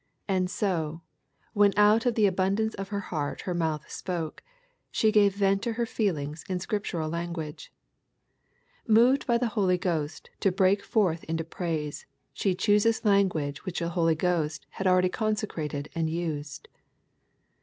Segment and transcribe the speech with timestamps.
[0.27, 1.03] And so,
[1.53, 4.41] when out of the abundance of her heart her mouth spoke,
[4.89, 7.71] she gave vent to her feelings in Scriptural language
[8.87, 13.89] Moved by the Holy Ghost to break forth into praise, she chooses language which the
[13.89, 16.67] Holy Ghost had already consecrated and used.